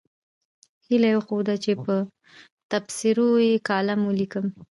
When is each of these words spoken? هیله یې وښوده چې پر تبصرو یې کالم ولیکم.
هیله 0.85 1.07
یې 1.11 1.17
وښوده 1.19 1.55
چې 1.63 1.71
پر 1.83 1.99
تبصرو 2.71 3.29
یې 3.47 3.63
کالم 3.67 3.99
ولیکم. 4.05 4.45